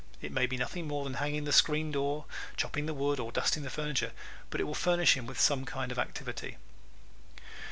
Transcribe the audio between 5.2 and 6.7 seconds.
with some kind of activity.